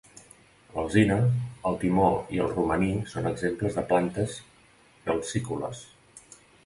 [0.75, 1.17] L'alzina,
[1.71, 2.07] el timó
[2.37, 4.39] i el romaní són exemples de plantes
[5.11, 5.85] calcícoles.